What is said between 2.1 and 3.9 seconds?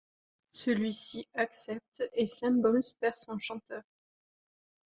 et Symbols perd son chanteur.